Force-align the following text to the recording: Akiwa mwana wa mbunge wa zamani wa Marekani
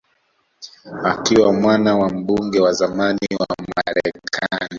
Akiwa 1.11 1.53
mwana 1.53 1.95
wa 1.97 2.09
mbunge 2.09 2.59
wa 2.59 2.73
zamani 2.73 3.27
wa 3.39 3.47
Marekani 3.75 4.69